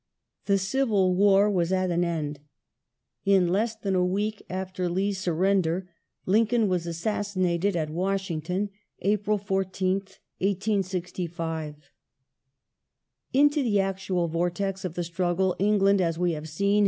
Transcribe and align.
The 0.47 0.57
Civil 0.57 1.13
War 1.13 1.47
was 1.47 1.71
at 1.71 1.91
an 1.91 2.03
end. 2.03 2.39
In 3.23 3.47
less 3.49 3.75
than 3.75 3.93
a 3.93 4.03
week 4.03 4.41
after 4.49 4.89
Lee's 4.89 5.19
surrender, 5.19 5.91
Lincoln 6.25 6.67
was 6.67 6.87
assassinated 6.87 7.75
at 7.75 7.91
Washington 7.91 8.71
(April 9.01 9.37
14th, 9.37 10.17
1865). 10.39 11.75
Into 13.31 13.61
the 13.61 13.79
actual 13.79 14.27
vortex 14.27 14.83
of 14.83 14.95
the 14.95 15.03
struggle 15.03 15.55
England, 15.59 16.01
as 16.01 16.17
we 16.17 16.31
have 16.31 16.49
seen. 16.49 16.79